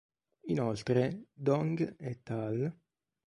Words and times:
Inoltre, 0.53 1.03
Dong 1.31 1.83
"et 1.99 2.31
al. 2.39 2.61